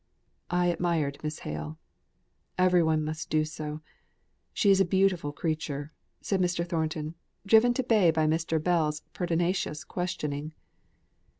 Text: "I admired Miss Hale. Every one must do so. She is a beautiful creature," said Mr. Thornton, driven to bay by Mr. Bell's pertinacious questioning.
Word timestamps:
"I 0.49 0.65
admired 0.65 1.19
Miss 1.21 1.37
Hale. 1.45 1.77
Every 2.57 2.81
one 2.81 3.03
must 3.05 3.29
do 3.29 3.45
so. 3.45 3.81
She 4.51 4.71
is 4.71 4.81
a 4.81 4.83
beautiful 4.83 5.31
creature," 5.31 5.93
said 6.21 6.41
Mr. 6.41 6.65
Thornton, 6.67 7.13
driven 7.45 7.75
to 7.75 7.83
bay 7.83 8.09
by 8.09 8.25
Mr. 8.25 8.57
Bell's 8.59 9.01
pertinacious 9.13 9.83
questioning. 9.83 10.53